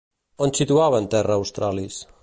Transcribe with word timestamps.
On 0.45 0.53
situaven 0.59 1.07
Terra 1.13 1.37
Australis? 1.43 2.01